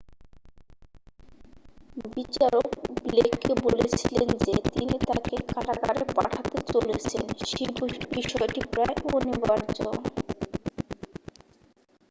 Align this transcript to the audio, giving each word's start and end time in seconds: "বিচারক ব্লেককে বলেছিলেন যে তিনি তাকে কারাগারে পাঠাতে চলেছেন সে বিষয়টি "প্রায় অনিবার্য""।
"বিচারক 2.07 2.67
ব্লেককে 3.03 3.51
বলেছিলেন 3.65 4.29
যে 4.45 4.55
তিনি 4.73 4.95
তাকে 5.09 5.35
কারাগারে 5.53 6.03
পাঠাতে 6.15 6.57
চলেছেন 6.71 7.23
সে 7.47 7.63
বিষয়টি 8.15 8.59
"প্রায় 8.71 8.95
অনিবার্য""। 9.09 9.77